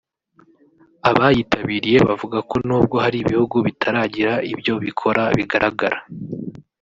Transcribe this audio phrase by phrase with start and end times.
[1.09, 5.99] Abayitabiriye bavuga ko n’ubwo hari ibihugu bitaragira ibyo bikora bigaragara